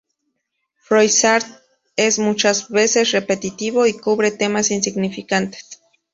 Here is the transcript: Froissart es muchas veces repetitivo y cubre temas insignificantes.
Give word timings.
Froissart 0.79 1.45
es 1.95 2.17
muchas 2.17 2.69
veces 2.69 3.11
repetitivo 3.11 3.85
y 3.85 3.93
cubre 3.93 4.31
temas 4.31 4.71
insignificantes. 4.71 5.79